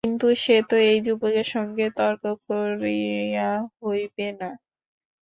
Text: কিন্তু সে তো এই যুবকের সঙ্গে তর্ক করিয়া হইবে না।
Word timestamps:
কিন্তু 0.03 0.27
সে 0.43 0.55
তো 0.69 0.75
এই 0.85 0.97
যুবকের 1.05 1.47
সঙ্গে 1.55 1.85
তর্ক 1.97 2.23
করিয়া 2.45 3.49
হইবে 3.79 4.27
না। 4.39 4.49